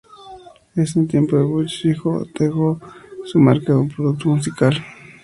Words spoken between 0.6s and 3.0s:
En ese tiempo Butch Vig dejo